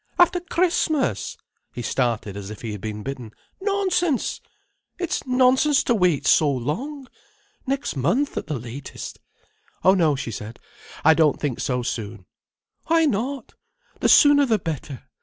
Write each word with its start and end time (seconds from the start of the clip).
"After 0.17 0.39
Christmas!" 0.39 1.37
he 1.75 1.83
started 1.83 2.35
as 2.35 2.49
if 2.49 2.63
he 2.63 2.71
had 2.71 2.81
been 2.81 3.03
bitten. 3.03 3.33
"Nonsense! 3.61 4.41
It's 4.99 5.27
nonsense 5.27 5.83
to 5.83 5.93
wait 5.93 6.25
so 6.25 6.49
long. 6.49 7.07
Next 7.67 7.95
month, 7.95 8.35
at 8.35 8.47
the 8.47 8.57
latest." 8.57 9.19
"Oh 9.83 9.93
no," 9.93 10.15
she 10.15 10.31
said. 10.31 10.57
"I 11.05 11.13
don't 11.13 11.39
think 11.39 11.59
so 11.59 11.83
soon." 11.83 12.25
"Why 12.87 13.05
not? 13.05 13.53
The 13.99 14.09
sooner 14.09 14.47
the 14.47 14.57
better. 14.57 15.03